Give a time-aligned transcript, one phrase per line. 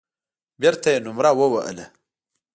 [0.61, 1.85] بېرته يې نومره ووهله.